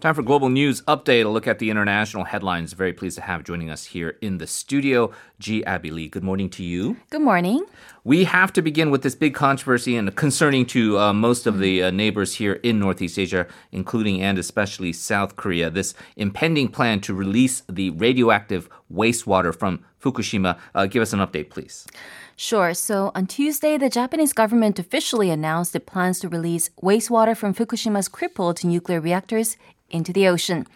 Time 0.00 0.14
for 0.14 0.22
Global 0.22 0.48
News 0.48 0.80
Update, 0.88 1.26
a 1.26 1.28
look 1.28 1.46
at 1.46 1.58
the 1.58 1.68
international 1.68 2.24
headlines. 2.24 2.72
Very 2.72 2.94
pleased 2.94 3.16
to 3.16 3.22
have 3.22 3.44
joining 3.44 3.68
us 3.68 3.84
here 3.84 4.16
in 4.22 4.38
the 4.38 4.46
studio, 4.46 5.12
Jee 5.38 5.62
Abbey 5.66 5.90
Lee. 5.90 6.08
Good 6.08 6.24
morning 6.24 6.48
to 6.50 6.64
you. 6.64 6.96
Good 7.10 7.20
morning. 7.20 7.66
We 8.02 8.24
have 8.24 8.50
to 8.54 8.62
begin 8.62 8.90
with 8.90 9.02
this 9.02 9.14
big 9.14 9.34
controversy 9.34 9.96
and 9.96 10.16
concerning 10.16 10.64
to 10.66 10.98
uh, 10.98 11.12
most 11.12 11.46
of 11.46 11.58
the 11.58 11.82
uh, 11.82 11.90
neighbors 11.90 12.36
here 12.36 12.54
in 12.62 12.78
Northeast 12.78 13.18
Asia, 13.18 13.46
including 13.72 14.22
and 14.22 14.38
especially 14.38 14.94
South 14.94 15.36
Korea. 15.36 15.68
This 15.68 15.92
impending 16.16 16.68
plan 16.68 17.02
to 17.02 17.12
release 17.12 17.62
the 17.68 17.90
radioactive 17.90 18.70
wastewater 18.90 19.54
from 19.54 19.84
Fukushima. 20.00 20.58
Uh, 20.74 20.86
give 20.86 21.02
us 21.02 21.12
an 21.12 21.18
update, 21.18 21.50
please. 21.50 21.86
Sure. 22.36 22.72
So 22.72 23.12
on 23.14 23.26
Tuesday, 23.26 23.76
the 23.76 23.90
Japanese 23.90 24.32
government 24.32 24.78
officially 24.78 25.28
announced 25.28 25.76
it 25.76 25.84
plans 25.84 26.20
to 26.20 26.28
release 26.30 26.70
wastewater 26.82 27.36
from 27.36 27.52
Fukushima's 27.52 28.08
crippled 28.08 28.64
nuclear 28.64 28.98
reactors 28.98 29.58
into 29.90 30.12
the 30.12 30.28
ocean. 30.28 30.66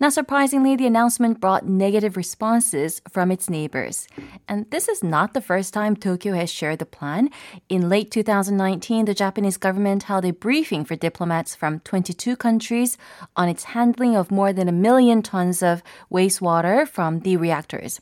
Now, 0.00 0.08
surprisingly, 0.08 0.76
the 0.76 0.86
announcement 0.86 1.40
brought 1.40 1.66
negative 1.66 2.16
responses 2.16 3.00
from 3.08 3.30
its 3.30 3.48
neighbors. 3.48 4.08
And 4.48 4.70
this 4.70 4.88
is 4.88 5.02
not 5.02 5.34
the 5.34 5.40
first 5.40 5.72
time 5.72 5.96
Tokyo 5.96 6.34
has 6.34 6.50
shared 6.50 6.78
the 6.78 6.86
plan. 6.86 7.30
In 7.68 7.88
late 7.88 8.10
2019, 8.10 9.04
the 9.04 9.14
Japanese 9.14 9.56
government 9.56 10.04
held 10.04 10.24
a 10.24 10.32
briefing 10.32 10.84
for 10.84 10.96
diplomats 10.96 11.54
from 11.54 11.80
22 11.80 12.36
countries 12.36 12.98
on 13.36 13.48
its 13.48 13.64
handling 13.64 14.16
of 14.16 14.30
more 14.30 14.52
than 14.52 14.68
a 14.68 14.72
million 14.72 15.22
tons 15.22 15.62
of 15.62 15.82
wastewater 16.10 16.88
from 16.88 17.20
the 17.20 17.36
reactors. 17.36 18.00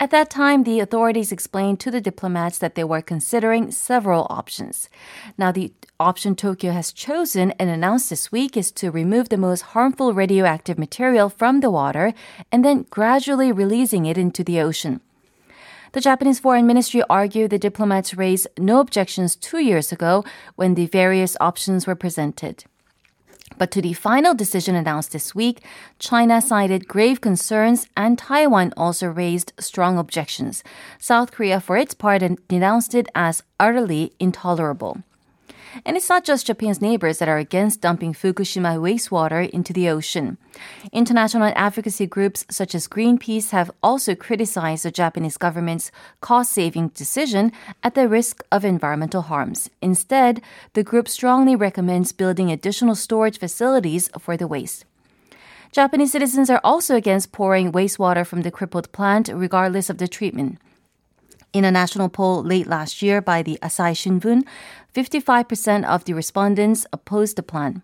At 0.00 0.10
that 0.10 0.30
time, 0.30 0.64
the 0.64 0.80
authorities 0.80 1.32
explained 1.32 1.78
to 1.80 1.90
the 1.90 2.00
diplomats 2.00 2.58
that 2.58 2.74
they 2.74 2.84
were 2.84 3.02
considering 3.02 3.70
several 3.70 4.26
options. 4.30 4.88
Now, 5.38 5.52
the 5.52 5.72
option 6.00 6.34
Tokyo 6.34 6.72
has 6.72 6.92
chosen 6.92 7.52
and 7.52 7.70
announced 7.70 8.10
this 8.10 8.32
week 8.32 8.56
is 8.56 8.72
to 8.72 8.90
remove 8.90 9.28
the 9.28 9.36
most 9.36 9.62
harmful 9.62 10.12
radioactive 10.12 10.78
material 10.78 11.28
from 11.28 11.60
the 11.60 11.70
water 11.70 12.14
and 12.50 12.64
then 12.64 12.86
gradually 12.90 13.52
releasing 13.52 14.06
it 14.06 14.18
into 14.18 14.42
the 14.42 14.60
ocean. 14.60 15.00
The 15.92 16.00
Japanese 16.00 16.40
Foreign 16.40 16.66
Ministry 16.66 17.02
argued 17.10 17.50
the 17.50 17.58
diplomats 17.58 18.14
raised 18.14 18.48
no 18.58 18.80
objections 18.80 19.36
two 19.36 19.58
years 19.58 19.92
ago 19.92 20.24
when 20.56 20.74
the 20.74 20.86
various 20.86 21.36
options 21.38 21.86
were 21.86 21.94
presented. 21.94 22.64
But 23.58 23.70
to 23.72 23.82
the 23.82 23.92
final 23.92 24.34
decision 24.34 24.74
announced 24.74 25.12
this 25.12 25.34
week, 25.34 25.62
China 25.98 26.40
cited 26.40 26.88
grave 26.88 27.20
concerns 27.20 27.86
and 27.96 28.18
Taiwan 28.18 28.72
also 28.76 29.06
raised 29.06 29.52
strong 29.58 29.98
objections. 29.98 30.64
South 30.98 31.32
Korea, 31.32 31.60
for 31.60 31.76
its 31.76 31.94
part, 31.94 32.22
denounced 32.48 32.94
it 32.94 33.08
as 33.14 33.42
utterly 33.60 34.12
intolerable. 34.18 35.02
And 35.84 35.96
it's 35.96 36.08
not 36.08 36.24
just 36.24 36.46
Japan's 36.46 36.80
neighbors 36.80 37.18
that 37.18 37.28
are 37.28 37.38
against 37.38 37.80
dumping 37.80 38.12
Fukushima 38.12 38.78
wastewater 38.78 39.48
into 39.48 39.72
the 39.72 39.88
ocean. 39.88 40.38
International 40.92 41.52
advocacy 41.56 42.06
groups 42.06 42.44
such 42.50 42.74
as 42.74 42.88
Greenpeace 42.88 43.50
have 43.50 43.70
also 43.82 44.14
criticized 44.14 44.84
the 44.84 44.90
Japanese 44.90 45.36
government's 45.36 45.90
cost 46.20 46.52
saving 46.52 46.88
decision 46.88 47.52
at 47.82 47.94
the 47.94 48.08
risk 48.08 48.42
of 48.52 48.64
environmental 48.64 49.22
harms. 49.22 49.70
Instead, 49.80 50.42
the 50.74 50.82
group 50.82 51.08
strongly 51.08 51.56
recommends 51.56 52.12
building 52.12 52.50
additional 52.50 52.94
storage 52.94 53.38
facilities 53.38 54.10
for 54.18 54.36
the 54.36 54.46
waste. 54.46 54.84
Japanese 55.72 56.12
citizens 56.12 56.50
are 56.50 56.60
also 56.62 56.96
against 56.96 57.32
pouring 57.32 57.72
wastewater 57.72 58.26
from 58.26 58.42
the 58.42 58.50
crippled 58.50 58.92
plant, 58.92 59.30
regardless 59.32 59.88
of 59.88 59.96
the 59.96 60.06
treatment. 60.06 60.58
In 61.54 61.64
a 61.66 61.70
national 61.70 62.08
poll 62.08 62.42
late 62.42 62.66
last 62.66 63.02
year 63.02 63.20
by 63.20 63.42
the 63.42 63.58
Asahi 63.62 63.92
Shimbun, 63.92 64.42
55% 64.94 65.84
of 65.84 66.04
the 66.04 66.12
respondents 66.12 66.86
opposed 66.92 67.36
the 67.36 67.42
plan. 67.42 67.82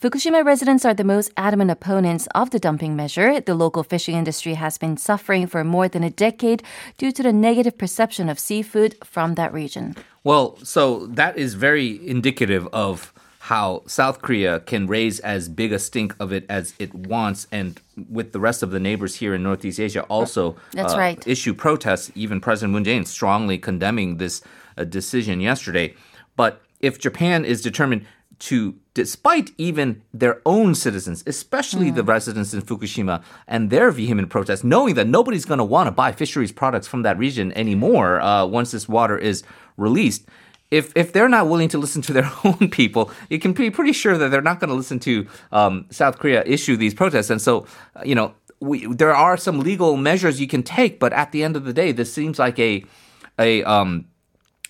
Fukushima 0.00 0.44
residents 0.44 0.84
are 0.84 0.92
the 0.92 1.04
most 1.04 1.30
adamant 1.36 1.70
opponents 1.70 2.26
of 2.34 2.50
the 2.50 2.58
dumping 2.58 2.94
measure. 2.96 3.40
The 3.40 3.54
local 3.54 3.82
fishing 3.82 4.16
industry 4.16 4.54
has 4.54 4.76
been 4.76 4.96
suffering 4.96 5.46
for 5.46 5.64
more 5.64 5.88
than 5.88 6.02
a 6.02 6.10
decade 6.10 6.62
due 6.98 7.12
to 7.12 7.22
the 7.22 7.32
negative 7.32 7.78
perception 7.78 8.28
of 8.28 8.38
seafood 8.38 8.96
from 9.04 9.36
that 9.36 9.52
region. 9.52 9.96
Well, 10.24 10.58
so 10.62 11.06
that 11.06 11.38
is 11.38 11.54
very 11.54 12.06
indicative 12.06 12.66
of 12.72 13.14
how 13.38 13.82
South 13.86 14.20
Korea 14.20 14.60
can 14.60 14.86
raise 14.86 15.20
as 15.20 15.48
big 15.48 15.72
a 15.72 15.78
stink 15.78 16.16
of 16.18 16.32
it 16.32 16.44
as 16.48 16.74
it 16.78 16.94
wants, 16.94 17.46
and 17.52 17.80
with 18.08 18.32
the 18.32 18.40
rest 18.40 18.62
of 18.62 18.70
the 18.72 18.80
neighbors 18.80 19.16
here 19.16 19.34
in 19.34 19.42
Northeast 19.42 19.78
Asia 19.78 20.02
also 20.04 20.56
That's 20.72 20.94
uh, 20.94 20.98
right. 20.98 21.26
issue 21.26 21.54
protests. 21.54 22.10
Even 22.14 22.40
President 22.40 22.72
Moon 22.72 22.84
Jae-in 22.84 23.04
strongly 23.04 23.58
condemning 23.58 24.16
this 24.16 24.42
uh, 24.76 24.84
decision 24.84 25.40
yesterday. 25.40 25.94
But 26.36 26.62
if 26.80 26.98
Japan 26.98 27.44
is 27.44 27.62
determined 27.62 28.06
to, 28.40 28.74
despite 28.94 29.50
even 29.58 30.02
their 30.12 30.42
own 30.44 30.74
citizens, 30.74 31.22
especially 31.26 31.90
mm. 31.90 31.94
the 31.94 32.02
residents 32.02 32.52
in 32.52 32.62
Fukushima 32.62 33.22
and 33.46 33.70
their 33.70 33.90
vehement 33.90 34.28
protests, 34.30 34.64
knowing 34.64 34.94
that 34.94 35.06
nobody's 35.06 35.44
going 35.44 35.58
to 35.58 35.64
want 35.64 35.86
to 35.86 35.92
buy 35.92 36.12
fisheries 36.12 36.52
products 36.52 36.86
from 36.86 37.02
that 37.02 37.16
region 37.18 37.52
anymore 37.52 38.20
uh, 38.20 38.44
once 38.44 38.72
this 38.72 38.88
water 38.88 39.16
is 39.16 39.44
released 39.76 40.26
if 40.70 40.92
if 40.96 41.12
they're 41.12 41.28
not 41.28 41.48
willing 41.48 41.68
to 41.68 41.78
listen 41.78 42.02
to 42.02 42.12
their 42.12 42.30
own 42.44 42.68
people, 42.68 43.10
you 43.30 43.38
can 43.38 43.52
be 43.52 43.70
pretty 43.70 43.92
sure 43.92 44.18
that 44.18 44.30
they're 44.30 44.42
not 44.42 44.60
going 44.60 44.70
to 44.70 44.74
listen 44.74 44.98
to 45.00 45.26
um, 45.52 45.86
South 45.90 46.18
Korea 46.18 46.42
issue 46.44 46.76
these 46.76 46.94
protests. 46.94 47.30
And 47.30 47.40
so, 47.40 47.66
uh, 47.94 48.02
you 48.04 48.14
know, 48.14 48.34
we, 48.60 48.86
there 48.86 49.14
are 49.14 49.36
some 49.36 49.60
legal 49.60 49.96
measures 49.96 50.40
you 50.40 50.48
can 50.48 50.62
take, 50.62 50.98
but 50.98 51.12
at 51.12 51.32
the 51.32 51.44
end 51.44 51.54
of 51.54 51.64
the 51.64 51.72
day, 51.72 51.92
this 51.92 52.12
seems 52.12 52.38
like 52.38 52.58
a 52.58 52.84
a 53.38 53.62
um, 53.64 54.06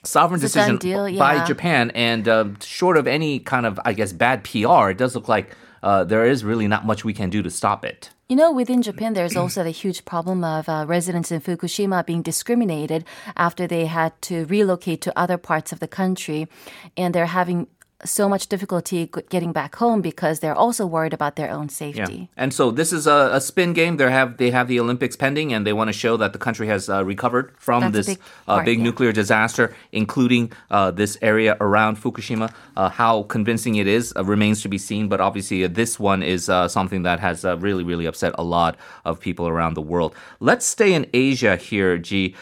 sovereign 0.04 0.42
it's 0.42 0.53
decision 0.53 0.76
deal, 0.76 1.09
yeah. 1.09 1.19
by 1.19 1.44
Japan, 1.44 1.91
and 1.92 2.28
uh, 2.28 2.47
short 2.62 2.97
of 2.97 3.06
any 3.06 3.41
kind 3.41 3.66
of, 3.66 3.81
I 3.84 3.92
guess, 3.92 4.12
bad 4.12 4.44
PR, 4.44 4.91
it 4.91 4.98
does 4.98 5.15
look 5.15 5.28
like 5.28 5.56
uh, 5.82 6.04
there 6.04 6.25
is 6.25 6.44
really 6.44 6.66
not 6.66 6.87
much 6.87 7.04
we 7.04 7.12
can 7.12 7.31
do 7.31 7.42
to 7.42 7.50
stop 7.50 7.84
it. 7.84 8.10
You 8.28 8.37
know, 8.37 8.53
within 8.53 8.81
Japan, 8.81 9.12
there's 9.12 9.37
also 9.37 9.62
the 9.62 9.70
huge 9.70 10.06
problem 10.06 10.44
of 10.44 10.66
uh, 10.66 10.87
residents 10.88 11.31
in 11.31 11.42
Fukushima 11.42 12.06
being 12.06 12.22
discriminated 12.22 13.04
after 13.37 13.66
they 13.66 13.84
had 13.84 14.20
to 14.22 14.47
relocate 14.47 15.03
to 15.03 15.19
other 15.19 15.37
parts 15.37 15.72
of 15.72 15.81
the 15.81 15.87
country. 15.87 16.48
And 16.97 17.15
they're 17.15 17.26
having 17.26 17.66
so 18.04 18.28
much 18.28 18.47
difficulty 18.48 19.10
getting 19.28 19.53
back 19.53 19.75
home 19.76 20.00
because 20.00 20.41
they're 20.41 20.54
also 20.54 20.87
worried 20.87 21.12
about 21.12 21.37
their 21.37 21.50
own 21.50 21.69
safety. 21.69 22.15
Yeah. 22.15 22.26
And 22.37 22.53
so 22.53 22.70
this 22.70 22.92
is 22.92 23.06
a, 23.06 23.31
a, 23.32 23.41
spin 23.41 23.72
game. 23.72 23.97
They 23.97 24.10
have 24.10 24.37
they 24.37 24.50
have 24.50 24.69
the 24.69 24.81
Olympics 24.81 25.16
pending, 25.16 25.53
and 25.53 25.66
they 25.66 25.72
want 25.72 25.88
to 25.88 25.92
show 25.92 26.16
that 26.16 26.32
the 26.32 26.38
country 26.38 26.66
has 26.66 26.88
uh, 26.88 27.04
recovered 27.04 27.53
from 27.59 27.81
That's 27.81 27.92
this 27.92 28.06
big, 28.06 28.19
uh, 28.47 28.54
part, 28.56 28.65
big 28.66 28.78
yeah. 28.78 28.84
nuclear 28.84 29.12
disaster, 29.12 29.75
including 29.92 30.53
uh, 30.70 30.91
this 30.91 31.16
area 31.22 31.56
around 31.60 31.97
Fukushima. 31.97 32.53
Uh, 32.77 32.89
how 32.89 33.23
convincing 33.25 33.77
it 33.77 33.87
is 33.87 34.12
uh, 34.17 34.25
remains 34.25 34.62
to 34.62 34.69
be 34.69 34.79
seen. 34.79 35.09
But 35.09 35.21
obviously, 35.21 35.65
uh, 35.65 35.69
this 35.69 35.99
one 35.99 36.23
is 36.23 36.45
something 36.45 37.03
that 37.03 37.21
has 37.21 37.45
really 37.45 37.85
really 37.85 38.07
upset 38.07 38.35
a 38.39 38.45
lot 38.45 38.77
of 39.05 39.21
people 39.21 39.49
around 39.49 39.75
the 39.75 39.83
world. 39.83 40.15
Let's 40.41 40.67
stay 40.67 40.93
in 40.93 41.07
Asia 41.13 41.57
here, 41.57 41.99
Jee. 41.99 42.34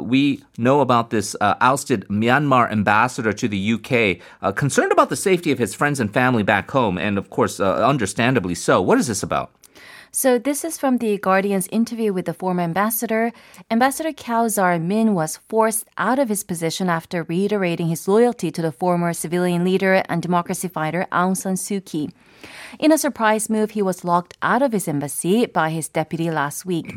we 0.00 0.42
know 0.58 0.80
about 0.80 1.10
this 1.10 1.36
ousted 1.40 2.06
Myanmar 2.08 2.70
ambassador 2.70 3.32
to 3.32 3.48
the 3.48 3.72
UK, 3.74 4.54
concerned 4.54 4.92
about 4.92 5.08
the 5.10 5.16
safety 5.16 5.50
of 5.52 5.58
his 5.58 5.74
friends 5.74 6.00
and 6.00 6.12
family 6.12 6.42
back 6.42 6.70
home, 6.70 6.98
and 6.98 7.18
of 7.18 7.30
course, 7.30 7.60
uh, 7.60 7.86
understandably 7.86 8.54
so. 8.54 8.80
What 8.80 8.98
is 8.98 9.06
this 9.06 9.22
about? 9.22 9.50
So 10.16 10.38
this 10.38 10.62
is 10.64 10.78
from 10.78 10.98
the 10.98 11.18
Guardian's 11.18 11.66
interview 11.72 12.12
with 12.12 12.26
the 12.26 12.34
former 12.34 12.62
ambassador. 12.62 13.32
Ambassador 13.68 14.12
Kyaw 14.12 14.46
Zwar 14.48 14.78
Minn 14.80 15.12
was 15.12 15.38
forced 15.48 15.88
out 15.98 16.20
of 16.20 16.28
his 16.28 16.44
position 16.44 16.88
after 16.88 17.24
reiterating 17.24 17.88
his 17.88 18.06
loyalty 18.06 18.52
to 18.52 18.62
the 18.62 18.70
former 18.70 19.12
civilian 19.12 19.64
leader 19.64 20.04
and 20.08 20.22
democracy 20.22 20.68
fighter 20.68 21.08
Aung 21.10 21.36
San 21.36 21.54
Suu 21.54 21.84
Kyi. 21.84 22.10
In 22.78 22.92
a 22.92 22.96
surprise 22.96 23.50
move, 23.50 23.72
he 23.72 23.82
was 23.82 24.04
locked 24.04 24.38
out 24.40 24.62
of 24.62 24.70
his 24.70 24.86
embassy 24.86 25.46
by 25.46 25.70
his 25.70 25.88
deputy 25.88 26.30
last 26.30 26.64
week. 26.64 26.94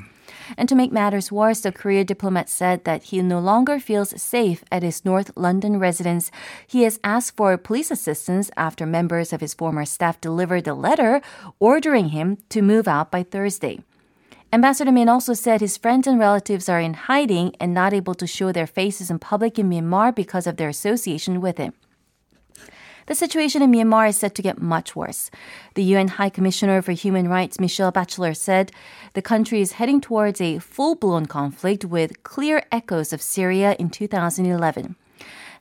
And 0.57 0.69
to 0.69 0.75
make 0.75 0.91
matters 0.91 1.31
worse, 1.31 1.61
the 1.61 1.71
Korea 1.71 2.03
diplomat 2.03 2.49
said 2.49 2.83
that 2.83 3.03
he 3.03 3.21
no 3.21 3.39
longer 3.39 3.79
feels 3.79 4.19
safe 4.21 4.63
at 4.71 4.83
his 4.83 5.03
North 5.05 5.31
London 5.35 5.79
residence. 5.79 6.31
He 6.67 6.83
has 6.83 6.99
asked 7.03 7.35
for 7.35 7.57
police 7.57 7.91
assistance 7.91 8.51
after 8.55 8.85
members 8.85 9.33
of 9.33 9.41
his 9.41 9.53
former 9.53 9.85
staff 9.85 10.21
delivered 10.21 10.67
a 10.67 10.73
letter 10.73 11.21
ordering 11.59 12.09
him 12.09 12.37
to 12.49 12.61
move 12.61 12.87
out 12.87 13.11
by 13.11 13.23
Thursday. 13.23 13.79
Ambassador 14.53 14.93
Minn 14.93 15.09
also 15.09 15.33
said 15.33 15.59
his 15.59 15.75
friends 15.75 16.07
and 16.07 16.17
relatives 16.17 16.69
are 16.69 16.79
in 16.79 16.93
hiding 16.93 17.53
and 17.59 17.73
not 17.73 17.93
able 17.93 18.15
to 18.15 18.25
show 18.25 18.53
their 18.53 18.67
faces 18.67 19.11
in 19.11 19.19
public 19.19 19.59
in 19.59 19.69
Myanmar 19.69 20.15
because 20.15 20.47
of 20.47 20.55
their 20.55 20.69
association 20.69 21.41
with 21.41 21.57
him. 21.57 21.73
The 23.07 23.15
situation 23.15 23.61
in 23.61 23.71
Myanmar 23.71 24.09
is 24.09 24.17
set 24.17 24.35
to 24.35 24.41
get 24.41 24.61
much 24.61 24.93
worse. 24.93 25.31
The 25.75 25.83
UN 25.95 26.09
High 26.09 26.29
Commissioner 26.29 26.81
for 26.81 26.91
Human 26.91 27.29
Rights, 27.29 27.57
Michelle 27.57 27.91
Bachelet, 27.91 28.35
said 28.35 28.73
the 29.13 29.21
country 29.21 29.61
is 29.61 29.73
heading 29.73 30.01
towards 30.01 30.41
a 30.41 30.59
full 30.59 30.95
blown 30.95 31.25
conflict 31.25 31.85
with 31.85 32.21
clear 32.23 32.65
echoes 32.69 33.13
of 33.13 33.21
Syria 33.21 33.77
in 33.79 33.89
2011. 33.89 34.97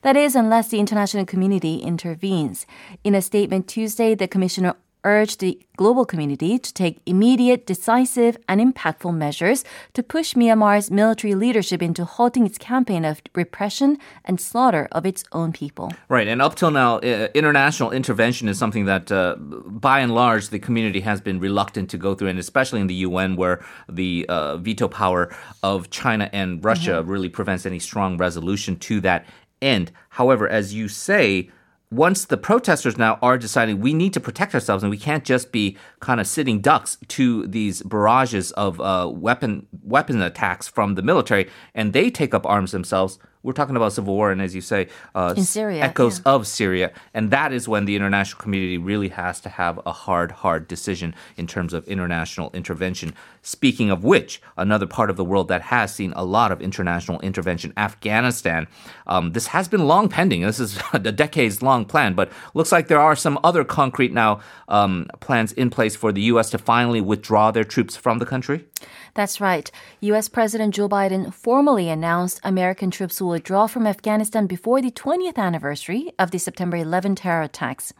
That 0.01 0.17
is, 0.17 0.35
unless 0.35 0.67
the 0.67 0.79
international 0.79 1.25
community 1.25 1.77
intervenes. 1.77 2.65
In 3.05 3.15
a 3.15 3.21
statement 3.21 3.69
Tuesday, 3.69 4.13
the 4.13 4.27
commissioner 4.27 4.75
urged 5.03 5.39
the 5.39 5.59
global 5.75 6.05
community 6.05 6.57
to 6.57 6.73
take 6.73 6.99
immediate, 7.05 7.65
decisive, 7.65 8.37
and 8.47 8.59
impactful 8.59 9.15
measures 9.15 9.63
to 9.93 10.03
push 10.03 10.33
Myanmar's 10.33 10.89
military 10.89 11.35
leadership 11.35 11.81
into 11.81 12.03
halting 12.03 12.45
its 12.45 12.57
campaign 12.57 13.05
of 13.05 13.21
repression 13.35 13.97
and 14.25 14.41
slaughter 14.41 14.87
of 14.91 15.05
its 15.05 15.23
own 15.31 15.53
people. 15.53 15.91
Right, 16.09 16.27
and 16.27 16.41
up 16.41 16.55
till 16.55 16.71
now, 16.71 16.97
uh, 16.97 17.27
international 17.33 17.91
intervention 17.91 18.49
is 18.49 18.57
something 18.57 18.85
that, 18.85 19.11
uh, 19.11 19.35
by 19.37 19.99
and 19.99 20.13
large, 20.13 20.49
the 20.49 20.59
community 20.59 21.01
has 21.01 21.21
been 21.21 21.39
reluctant 21.39 21.89
to 21.91 21.97
go 21.97 22.15
through, 22.15 22.29
and 22.29 22.39
especially 22.39 22.81
in 22.81 22.87
the 22.87 22.95
UN, 22.95 23.35
where 23.35 23.63
the 23.87 24.25
uh, 24.27 24.57
veto 24.57 24.87
power 24.87 25.33
of 25.63 25.89
China 25.89 26.29
and 26.33 26.63
Russia 26.63 26.91
mm-hmm. 26.91 27.09
really 27.09 27.29
prevents 27.29 27.65
any 27.65 27.79
strong 27.79 28.17
resolution 28.17 28.77
to 28.79 28.99
that 29.01 29.25
end. 29.61 29.91
However, 30.09 30.47
as 30.47 30.73
you 30.73 30.87
say, 30.87 31.49
once 31.89 32.25
the 32.25 32.37
protesters 32.37 32.97
now 32.97 33.17
are 33.21 33.37
deciding 33.37 33.79
we 33.79 33.93
need 33.93 34.13
to 34.13 34.19
protect 34.19 34.53
ourselves 34.53 34.83
and 34.83 34.89
we 34.89 34.97
can't 34.97 35.23
just 35.23 35.51
be 35.51 35.77
kind 36.01 36.19
of 36.19 36.27
sitting 36.27 36.59
ducks 36.59 36.97
to 37.07 37.47
these 37.47 37.81
barrages 37.83 38.51
of 38.53 38.81
uh, 38.81 39.09
weapon 39.11 39.65
weapon 39.83 40.21
attacks 40.21 40.67
from 40.67 40.95
the 40.95 41.01
military, 41.01 41.49
and 41.73 41.93
they 41.93 42.09
take 42.09 42.33
up 42.33 42.45
arms 42.45 42.71
themselves, 42.71 43.19
we're 43.47 43.53
talking 43.53 43.77
about 43.77 43.93
civil 43.93 44.13
war, 44.13 44.29
and 44.29 44.41
as 44.41 44.53
you 44.53 44.59
say, 44.59 44.89
uh, 45.15 45.33
Syria, 45.35 45.81
echoes 45.81 46.19
yeah. 46.19 46.33
of 46.33 46.45
Syria, 46.45 46.91
and 47.13 47.31
that 47.31 47.53
is 47.53 47.65
when 47.65 47.85
the 47.85 47.95
international 47.95 48.41
community 48.41 48.77
really 48.77 49.07
has 49.07 49.39
to 49.39 49.47
have 49.47 49.79
a 49.85 49.93
hard, 49.93 50.31
hard 50.31 50.67
decision 50.67 51.15
in 51.37 51.47
terms 51.47 51.73
of 51.73 51.87
international 51.87 52.51
intervention. 52.53 53.13
Speaking 53.41 53.89
of 53.89 54.03
which, 54.03 54.41
another 54.57 54.85
part 54.85 55.09
of 55.09 55.15
the 55.15 55.23
world 55.23 55.47
that 55.47 55.61
has 55.61 55.95
seen 55.95 56.11
a 56.17 56.25
lot 56.25 56.51
of 56.51 56.61
international 56.61 57.21
intervention, 57.21 57.71
Afghanistan. 57.77 58.67
Um, 59.07 59.31
this 59.31 59.47
has 59.47 59.69
been 59.69 59.87
long 59.87 60.09
pending. 60.09 60.41
This 60.41 60.59
is 60.59 60.77
a 60.93 60.99
decades-long 60.99 61.85
plan, 61.85 62.15
but 62.15 62.29
looks 62.53 62.73
like 62.73 62.89
there 62.89 62.99
are 62.99 63.15
some 63.15 63.39
other 63.45 63.63
concrete 63.63 64.11
now 64.11 64.41
um, 64.67 65.07
plans 65.21 65.53
in 65.53 65.69
place 65.69 65.95
for 65.95 66.11
the 66.11 66.21
U.S. 66.23 66.49
to 66.49 66.57
finally 66.57 66.99
withdraw 66.99 67.51
their 67.51 67.63
troops 67.63 67.95
from 67.95 68.19
the 68.19 68.25
country. 68.25 68.65
That's 69.13 69.41
right. 69.41 69.69
U.S. 70.01 70.29
President 70.29 70.75
Joe 70.75 70.87
Biden 70.87 71.33
formally 71.33 71.89
announced 71.89 72.39
American 72.43 72.91
troops 72.91 73.19
will 73.19 73.29
withdraw 73.29 73.67
from 73.67 73.87
Afghanistan 73.87 74.47
before 74.47 74.81
the 74.81 74.91
20th 74.91 75.37
anniversary 75.37 76.11
of 76.19 76.31
the 76.31 76.37
September 76.37 76.77
11 76.77 77.15
terror 77.15 77.41
attacks. 77.41 77.93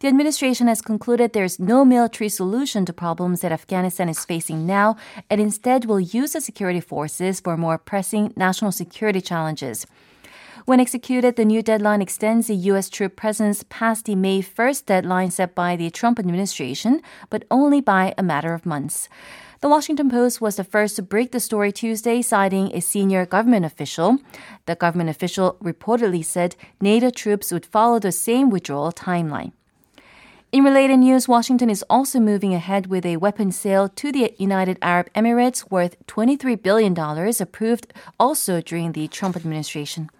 The 0.00 0.08
administration 0.08 0.66
has 0.66 0.82
concluded 0.82 1.32
there's 1.32 1.60
no 1.60 1.84
military 1.84 2.28
solution 2.28 2.84
to 2.86 2.92
problems 2.92 3.40
that 3.40 3.52
Afghanistan 3.52 4.08
is 4.08 4.24
facing 4.24 4.66
now 4.66 4.96
and 5.30 5.40
instead 5.40 5.84
will 5.84 6.00
use 6.00 6.32
the 6.32 6.40
security 6.40 6.80
forces 6.80 7.40
for 7.40 7.56
more 7.56 7.78
pressing 7.78 8.32
national 8.36 8.72
security 8.72 9.20
challenges. 9.20 9.86
When 10.66 10.80
executed, 10.80 11.36
the 11.36 11.44
new 11.44 11.62
deadline 11.62 12.00
extends 12.00 12.46
the 12.46 12.56
U.S. 12.72 12.88
troop 12.88 13.16
presence 13.16 13.64
past 13.68 14.06
the 14.06 14.14
May 14.14 14.40
1st 14.40 14.86
deadline 14.86 15.30
set 15.30 15.54
by 15.54 15.76
the 15.76 15.90
Trump 15.90 16.18
administration, 16.18 17.02
but 17.28 17.44
only 17.50 17.82
by 17.82 18.14
a 18.16 18.22
matter 18.22 18.54
of 18.54 18.64
months. 18.64 19.10
The 19.64 19.70
Washington 19.70 20.10
Post 20.10 20.42
was 20.42 20.56
the 20.56 20.62
first 20.62 20.96
to 20.96 21.02
break 21.02 21.32
the 21.32 21.40
story 21.40 21.72
Tuesday, 21.72 22.20
citing 22.20 22.70
a 22.74 22.82
senior 22.82 23.24
government 23.24 23.64
official. 23.64 24.18
The 24.66 24.74
government 24.74 25.08
official 25.08 25.56
reportedly 25.64 26.22
said 26.22 26.54
NATO 26.82 27.08
troops 27.08 27.50
would 27.50 27.64
follow 27.64 27.98
the 27.98 28.12
same 28.12 28.50
withdrawal 28.50 28.92
timeline. 28.92 29.52
In 30.52 30.64
related 30.64 30.98
news, 30.98 31.28
Washington 31.28 31.70
is 31.70 31.82
also 31.88 32.20
moving 32.20 32.52
ahead 32.52 32.88
with 32.88 33.06
a 33.06 33.16
weapons 33.16 33.56
sale 33.56 33.88
to 33.88 34.12
the 34.12 34.34
United 34.36 34.76
Arab 34.82 35.10
Emirates 35.14 35.70
worth 35.70 35.96
$23 36.08 36.62
billion, 36.62 36.92
approved 37.40 37.90
also 38.20 38.60
during 38.60 38.92
the 38.92 39.08
Trump 39.08 39.34
administration. 39.34 40.10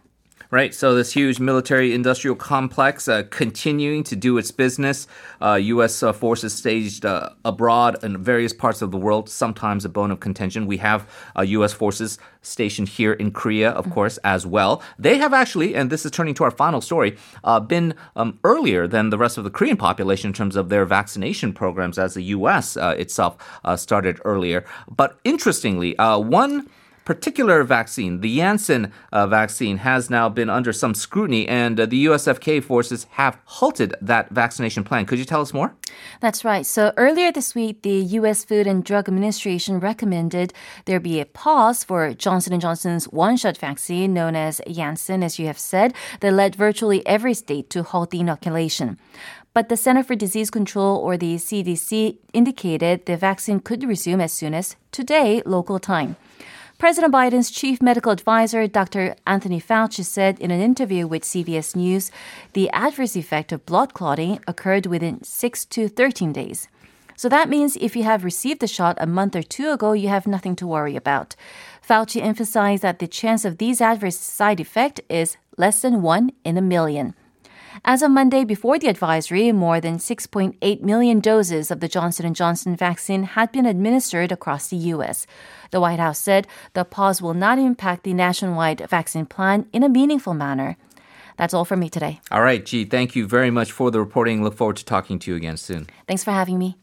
Right, 0.55 0.73
so 0.73 0.95
this 0.95 1.13
huge 1.13 1.41
military 1.41 1.93
industrial 1.93 2.37
complex 2.37 3.09
uh, 3.09 3.25
continuing 3.29 4.05
to 4.05 4.15
do 4.15 4.39
its 4.39 4.53
business. 4.53 5.09
Uh, 5.43 5.55
U.S. 5.55 6.01
Uh, 6.01 6.13
forces 6.13 6.55
staged 6.55 7.05
uh, 7.05 7.31
abroad 7.45 7.97
in 8.05 8.23
various 8.23 8.53
parts 8.53 8.81
of 8.81 8.93
the 8.93 8.97
world, 8.97 9.29
sometimes 9.29 9.85
a 9.85 9.89
bone 9.89 10.13
of 10.13 10.21
contention. 10.21 10.67
We 10.69 10.77
have 10.77 11.11
U.S. 11.37 11.75
Uh, 11.75 11.77
forces 11.77 12.19
stationed 12.43 12.89
here 12.91 13.15
in 13.15 13.33
Korea, 13.33 13.71
of 13.71 13.87
mm-hmm. 13.87 13.95
course, 13.95 14.19
as 14.19 14.47
well. 14.47 14.81
They 14.97 15.19
have 15.19 15.35
actually, 15.35 15.75
and 15.75 15.91
this 15.91 16.05
is 16.05 16.13
turning 16.13 16.35
to 16.35 16.45
our 16.45 16.53
final 16.53 16.81
story, 16.81 17.17
uh, 17.43 17.59
been 17.59 17.97
um, 18.15 18.39
earlier 18.45 18.87
than 18.87 19.11
the 19.11 19.19
rest 19.19 19.37
of 19.37 19.43
the 19.43 19.51
Korean 19.51 19.77
population 19.77 20.29
in 20.29 20.35
terms 20.35 20.55
of 20.55 20.69
their 20.69 20.85
vaccination 20.85 21.53
programs, 21.53 21.99
as 21.99 22.15
the 22.15 22.23
U.S. 22.39 22.77
itself 22.81 23.39
started 23.75 24.21
earlier. 24.25 24.65
But 24.89 25.19
interestingly, 25.25 25.97
one 25.99 26.69
particular 27.05 27.63
vaccine, 27.65 28.21
the 28.21 28.37
Janssen 28.37 28.93
uh, 29.13 29.27
vaccine, 29.27 29.79
has 29.79 30.11
now 30.11 30.29
been 30.29 30.49
under 30.49 30.73
some 30.73 30.95
scrutiny, 30.95 31.47
and 31.47 31.79
uh, 31.79 31.87
the 31.87 32.07
USFK 32.07 32.63
forces 32.63 33.07
have 33.13 33.39
halted 33.45 33.95
that 34.01 34.31
vaccination 34.31 34.85
plan. 34.85 35.07
Could 35.07 35.19
you 35.19 35.25
tell 35.25 35.41
us 35.41 35.53
more? 35.53 35.75
That's 36.21 36.45
right. 36.45 36.65
So 36.67 36.93
earlier 36.97 37.31
this 37.31 37.55
week, 37.55 37.83
the 37.83 37.99
U.S. 38.19 38.45
Food 38.45 38.67
and 38.67 38.85
Drug 38.85 39.09
Administration 39.09 39.81
recommended 39.81 40.53
there 40.87 41.01
be 41.01 41.21
a 41.21 41.27
pause 41.27 41.85
for 41.85 42.15
Johnson 42.15 42.59
& 42.61 42.61
Johnson's 42.61 43.05
one-shot 43.07 43.57
vaccine 43.57 44.15
known 44.15 44.35
as 44.35 44.61
Janssen, 44.71 45.23
as 45.23 45.39
you 45.39 45.47
have 45.47 45.59
said, 45.59 45.95
that 46.21 46.33
led 46.33 46.55
virtually 46.57 47.07
every 47.07 47.35
state 47.35 47.71
to 47.71 47.83
halt 47.83 48.11
the 48.11 48.21
inoculation. 48.21 48.99
But 49.53 49.69
the 49.69 49.77
Center 49.77 50.03
for 50.03 50.17
Disease 50.17 50.51
Control, 50.51 50.97
or 50.99 51.17
the 51.17 51.37
CDC, 51.37 52.19
indicated 52.33 53.07
the 53.07 53.17
vaccine 53.17 53.61
could 53.61 53.85
resume 53.85 54.21
as 54.21 54.33
soon 54.33 54.53
as 54.53 54.75
today, 54.91 55.43
local 55.47 55.79
time. 55.79 56.17
President 56.79 57.15
Biden's 57.15 57.53
chief 57.53 57.81
medical 57.81 58.11
advisor, 58.11 58.67
Dr. 58.67 59.15
Anthony 59.27 59.61
Fauci, 59.61 60.05
said 60.05 60.39
in 60.41 60.51
an 60.51 60.61
interview 60.61 61.07
with 61.07 61.23
CBS 61.23 61.77
News 61.77 62.11
the 62.53 62.69
adverse 62.71 63.15
effect 63.15 63.53
of 63.53 63.65
blood 63.65 63.95
clotting 63.95 64.41
occurred 64.49 64.87
within 64.87 65.23
6 65.23 65.65
to 65.67 65.89
13 65.89 66.33
days. 66.33 66.67
So 67.17 67.29
that 67.29 67.49
means 67.49 67.77
if 67.77 67.95
you 67.95 68.03
have 68.03 68.25
received 68.25 68.61
the 68.61 68.67
shot 68.67 68.97
a 68.99 69.07
month 69.07 69.37
or 69.37 69.43
two 69.43 69.71
ago, 69.71 69.93
you 69.93 70.09
have 70.09 70.27
nothing 70.27 70.57
to 70.57 70.67
worry 70.67 70.97
about. 70.97 71.37
Fauci 71.81 72.21
emphasized 72.21 72.83
that 72.83 72.99
the 72.99 73.07
chance 73.07 73.45
of 73.45 73.59
these 73.59 73.81
adverse 73.81 74.19
side 74.19 74.59
effects 74.59 75.01
is 75.09 75.37
less 75.57 75.81
than 75.81 76.03
1 76.03 76.33
in 76.45 76.59
a 76.59 76.63
million. 76.63 77.15
As 77.83 78.03
of 78.03 78.11
Monday 78.11 78.45
before 78.45 78.79
the 78.79 78.89
advisory, 78.89 79.51
more 79.51 79.81
than 79.81 79.99
6.8 79.99 80.83
million 80.83 81.21
doses 81.21 81.71
of 81.71 81.81
the 81.81 81.89
Johnson 81.89 82.33
& 82.35 82.35
Johnson 82.35 82.77
vaccine 82.77 83.25
had 83.25 83.51
been 83.51 83.67
administered 83.67 84.31
across 84.31 84.69
the 84.69 84.77
US. 84.77 85.27
The 85.71 85.81
White 85.81 85.99
House 85.99 86.19
said 86.19 86.47
the 86.75 86.85
pause 86.85 87.21
will 87.21 87.35
not 87.35 87.59
impact 87.59 88.05
the 88.05 88.15
nationwide 88.15 88.87
vaccine 88.89 89.27
plan 89.27 89.67
in 89.73 89.83
a 89.83 89.89
meaningful 89.89 90.35
manner. 90.35 90.77
That's 91.37 91.53
all 91.53 91.65
for 91.65 91.77
me 91.77 91.89
today. 91.89 92.21
All 92.31 92.43
right, 92.43 92.65
Jee, 92.65 92.85
thank 92.85 93.17
you 93.17 93.27
very 93.27 93.51
much 93.51 93.73
for 93.73 93.91
the 93.91 93.99
reporting. 93.99 94.45
Look 94.45 94.57
forward 94.57 94.77
to 94.77 94.85
talking 94.85 95.19
to 95.21 95.31
you 95.33 95.37
again 95.37 95.57
soon. 95.57 95.89
Thanks 96.07 96.23
for 96.23 96.31
having 96.31 96.59
me. 96.59 96.77